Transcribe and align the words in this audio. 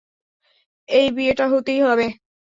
এই 0.89 1.07
বিয়েটা 1.11 1.45
হতেই 1.47 1.79
হবে। 1.81 2.07